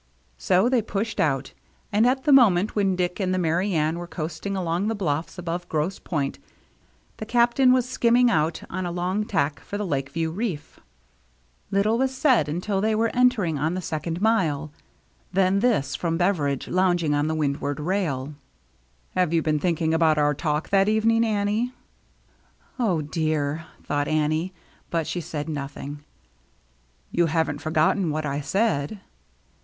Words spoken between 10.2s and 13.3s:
reef. DRAWING TOGETHER 175 Little was said until they were